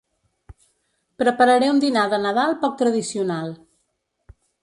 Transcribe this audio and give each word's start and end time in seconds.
Prepararé 1.23 1.67
un 1.75 1.81
dinar 1.83 2.07
de 2.15 2.19
Nadal 2.23 2.57
poc 2.65 2.81
tradicional. 2.81 3.55